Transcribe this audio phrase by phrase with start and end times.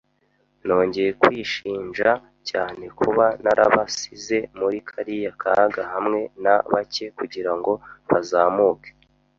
[0.65, 2.09] nongeye kwishinja
[2.49, 7.71] cyane kuba narabasize muri kariya kaga hamwe na bake kugirango
[8.09, 8.89] bazamuke